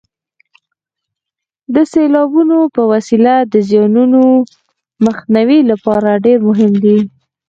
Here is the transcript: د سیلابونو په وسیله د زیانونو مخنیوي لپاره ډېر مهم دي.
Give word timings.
د 1.73 1.75
سیلابونو 1.91 2.57
په 2.75 2.81
وسیله 2.91 3.33
د 3.53 3.55
زیانونو 3.69 4.21
مخنیوي 5.05 5.59
لپاره 5.71 6.21
ډېر 6.25 6.39
مهم 6.49 6.71
دي. 6.83 6.99